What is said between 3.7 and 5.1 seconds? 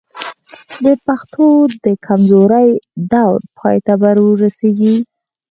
ته ورسېږي.